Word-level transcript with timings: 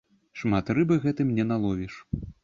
Шмат 0.39 0.69
рыбы 0.77 0.95
гэтым 1.03 1.29
не 1.39 1.45
наловіш. 1.51 1.93